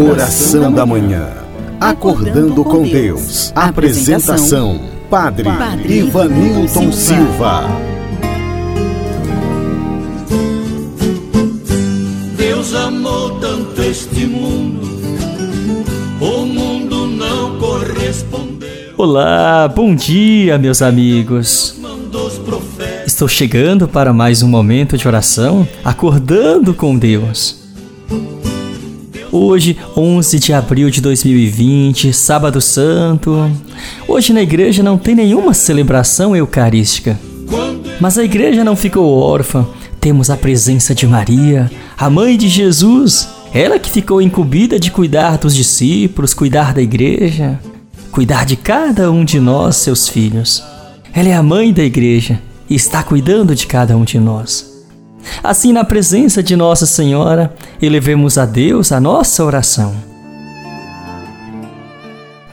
[0.00, 1.28] Oração da manhã.
[1.78, 3.52] Acordando com Deus.
[3.54, 4.80] Apresentação:
[5.10, 5.46] Padre
[5.86, 7.64] Ivanilton Silva.
[12.34, 14.88] Deus amou tanto este mundo,
[16.18, 18.94] o mundo não correspondeu.
[18.96, 21.78] Olá, bom dia, meus amigos.
[23.06, 27.60] Estou chegando para mais um momento de oração, acordando com Deus.
[29.32, 33.48] Hoje, 11 de abril de 2020, Sábado Santo.
[34.08, 37.16] Hoje na igreja não tem nenhuma celebração eucarística.
[38.00, 39.64] Mas a igreja não ficou órfã.
[40.00, 43.28] Temos a presença de Maria, a mãe de Jesus.
[43.54, 47.60] Ela que ficou incumbida de cuidar dos discípulos, cuidar da igreja,
[48.10, 50.60] cuidar de cada um de nós, seus filhos.
[51.12, 54.69] Ela é a mãe da igreja e está cuidando de cada um de nós.
[55.42, 59.94] Assim, na presença de Nossa Senhora, elevemos a Deus a nossa oração.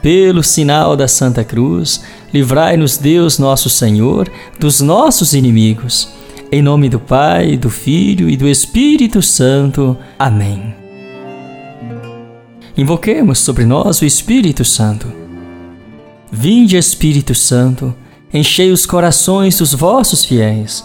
[0.00, 6.08] Pelo sinal da Santa Cruz, livrai-nos Deus nosso Senhor dos nossos inimigos.
[6.52, 9.96] Em nome do Pai, do Filho e do Espírito Santo.
[10.16, 10.74] Amém.
[12.76, 15.10] Invoquemos sobre nós o Espírito Santo.
[16.30, 17.92] Vinde, Espírito Santo,
[18.32, 20.84] enchei os corações dos vossos fiéis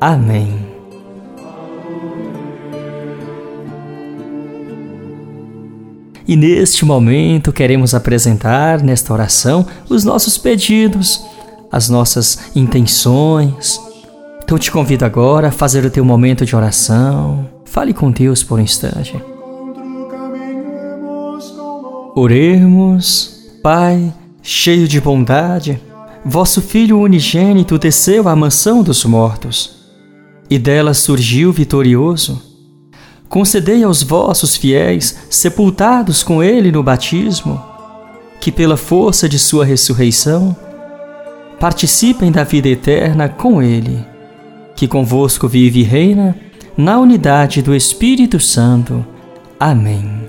[0.00, 0.66] Amém.
[6.26, 11.22] E neste momento queremos apresentar nesta oração os nossos pedidos,
[11.70, 13.78] as nossas intenções.
[14.42, 17.46] Então te convido agora a fazer o teu momento de oração.
[17.66, 19.20] Fale com Deus por um instante.
[22.14, 25.78] Oremos, Pai, cheio de bondade,
[26.24, 29.79] vosso Filho unigênito desceu à mansão dos mortos
[30.50, 32.42] e dela surgiu vitorioso.
[33.28, 37.62] Concedei aos vossos fiéis, sepultados com ele no batismo,
[38.40, 40.56] que pela força de sua ressurreição
[41.60, 44.04] participem da vida eterna com ele,
[44.74, 46.36] que convosco vive e reina
[46.76, 49.06] na unidade do Espírito Santo.
[49.60, 50.28] Amém.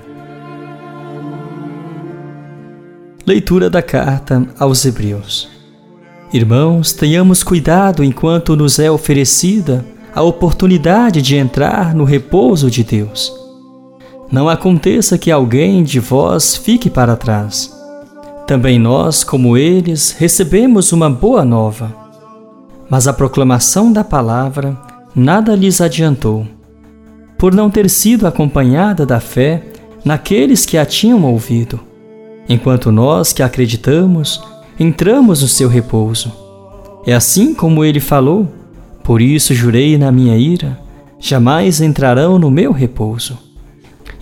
[3.26, 5.48] Leitura da carta aos Hebreus.
[6.32, 9.84] Irmãos, tenhamos cuidado enquanto nos é oferecida
[10.14, 13.32] a oportunidade de entrar no repouso de Deus.
[14.30, 17.74] Não aconteça que alguém de vós fique para trás.
[18.46, 21.94] Também nós, como eles, recebemos uma boa nova.
[22.90, 24.76] Mas a proclamação da palavra
[25.14, 26.46] nada lhes adiantou,
[27.38, 29.62] por não ter sido acompanhada da fé
[30.04, 31.80] naqueles que a tinham ouvido,
[32.48, 34.42] enquanto nós que acreditamos
[34.78, 36.32] entramos no seu repouso.
[37.06, 38.48] É assim como ele falou
[39.02, 40.78] por isso jurei na minha ira:
[41.18, 43.38] jamais entrarão no meu repouso.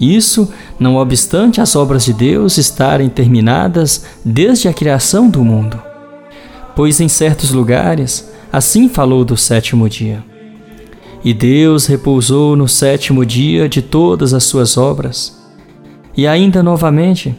[0.01, 5.81] Isso não obstante as obras de Deus estarem terminadas desde a criação do mundo.
[6.75, 10.25] Pois em certos lugares assim falou do sétimo dia.
[11.23, 15.39] E Deus repousou no sétimo dia de todas as suas obras.
[16.17, 17.37] E ainda novamente,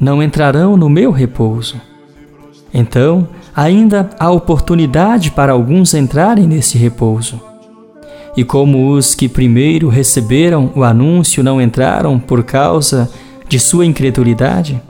[0.00, 1.80] não entrarão no meu repouso.
[2.74, 7.40] Então, ainda há oportunidade para alguns entrarem nesse repouso.
[8.36, 13.10] E como os que primeiro receberam o anúncio não entraram por causa
[13.48, 14.80] de sua incredulidade,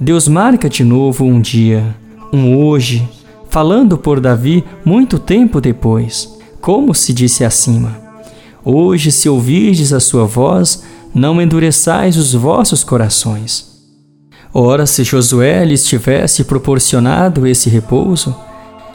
[0.00, 1.96] Deus marca de novo um dia,
[2.32, 3.08] um hoje,
[3.50, 7.96] falando por Davi muito tempo depois, como se disse acima:
[8.64, 10.84] Hoje, se ouvirdes a sua voz,
[11.14, 13.67] não endureçais os vossos corações.
[14.52, 18.34] Ora, se Josué lhes tivesse proporcionado esse repouso,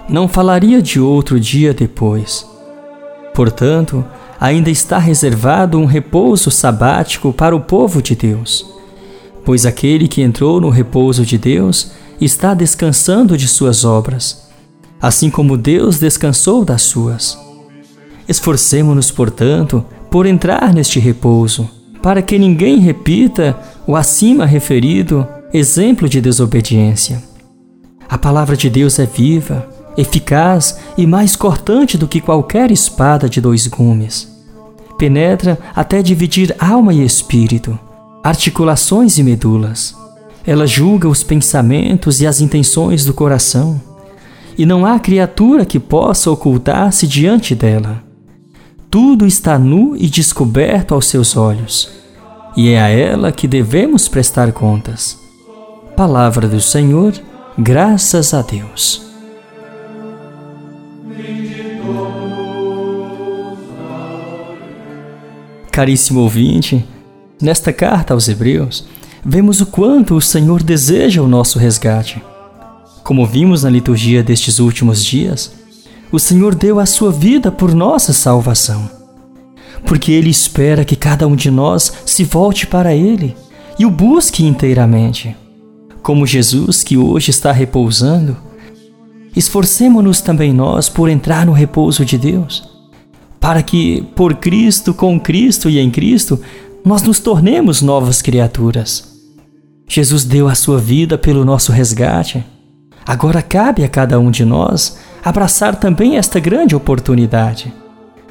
[0.09, 2.45] não falaria de outro dia depois.
[3.33, 4.03] Portanto,
[4.39, 8.65] ainda está reservado um repouso sabático para o povo de Deus,
[9.45, 14.49] pois aquele que entrou no repouso de Deus está descansando de suas obras,
[15.01, 17.37] assim como Deus descansou das suas.
[18.27, 21.69] Esforcemo-nos, portanto, por entrar neste repouso,
[22.01, 23.57] para que ninguém repita
[23.87, 27.21] o acima referido exemplo de desobediência.
[28.09, 33.39] A palavra de Deus é viva, eficaz e mais cortante do que qualquer espada de
[33.39, 34.27] dois gumes.
[34.97, 37.77] Penetra até dividir alma e espírito,
[38.23, 39.95] articulações e medulas.
[40.43, 43.79] Ela julga os pensamentos e as intenções do coração,
[44.57, 48.03] e não há criatura que possa ocultar-se diante dela.
[48.89, 51.89] Tudo está nu e descoberto aos seus olhos,
[52.57, 55.22] e é a ela que devemos prestar contas.
[55.95, 57.13] Palavra do Senhor,
[57.55, 59.03] graças a Deus.
[65.71, 66.83] Caríssimo ouvinte,
[67.39, 68.85] nesta carta aos Hebreus,
[69.23, 72.23] vemos o quanto o Senhor deseja o nosso resgate.
[73.03, 75.53] Como vimos na liturgia destes últimos dias,
[76.11, 78.89] o Senhor deu a sua vida por nossa salvação.
[79.85, 83.37] Porque Ele espera que cada um de nós se volte para Ele
[83.77, 85.35] e o busque inteiramente.
[86.03, 88.37] Como Jesus, que hoje está repousando,
[89.35, 92.71] esforcemo-nos também nós por entrar no repouso de Deus
[93.43, 96.39] para que, por Cristo, com Cristo e em Cristo,
[96.85, 99.19] nós nos tornemos novas criaturas.
[99.85, 102.41] Jesus deu a sua vida pelo nosso resgate.
[103.05, 107.73] Agora cabe a cada um de nós abraçar também esta grande oportunidade.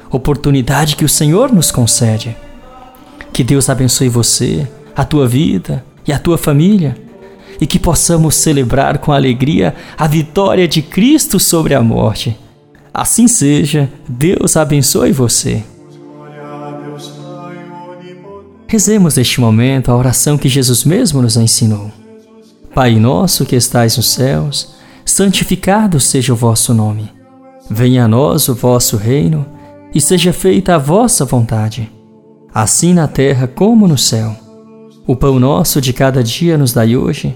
[0.09, 2.35] Oportunidade que o Senhor nos concede.
[3.31, 6.97] Que Deus abençoe você, a tua vida e a tua família,
[7.63, 12.37] e que possamos celebrar com alegria a vitória de Cristo sobre a morte
[12.93, 15.63] Assim seja, Deus abençoe você.
[18.67, 21.91] Rezemos neste momento a oração que Jesus mesmo nos ensinou.
[22.75, 27.11] Pai nosso que estais nos céus, santificado seja o vosso nome.
[27.67, 29.43] Venha a nós o vosso reino
[29.93, 31.91] e seja feita a vossa vontade,
[32.53, 34.35] assim na terra como no céu.
[35.07, 37.35] O pão nosso de cada dia nos dai hoje.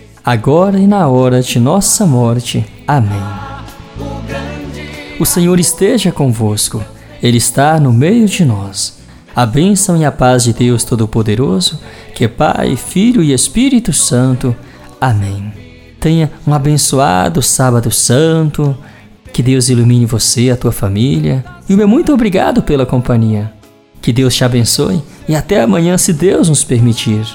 [0.23, 2.65] agora e na hora de nossa morte.
[2.87, 3.21] Amém.
[5.19, 6.83] O Senhor esteja convosco,
[7.21, 8.99] Ele está no meio de nós.
[9.35, 11.79] A bênção e a paz de Deus Todo-Poderoso,
[12.13, 14.55] que é Pai, Filho e Espírito Santo.
[14.99, 15.53] Amém.
[15.99, 18.75] Tenha um abençoado Sábado Santo.
[19.31, 21.45] Que Deus ilumine você, a tua família.
[21.69, 23.53] E o meu muito obrigado pela companhia.
[24.01, 27.25] Que Deus te abençoe e até amanhã, se Deus nos permitir.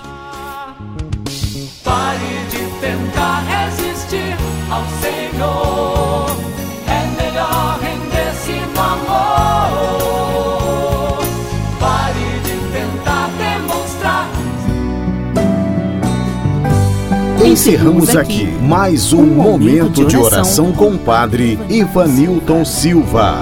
[17.57, 23.39] Encerramos aqui mais um momento de oração com o Padre Ivanilton Silva.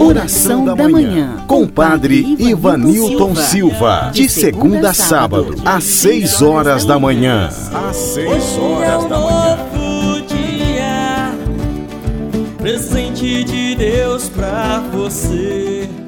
[0.00, 4.10] Oração da manhã com o Padre Ivanilton Silva.
[4.14, 7.50] De segunda a sábado, às seis horas da manhã.
[7.90, 9.58] Às seis horas da manhã.
[12.56, 16.03] Presente de Deus pra você.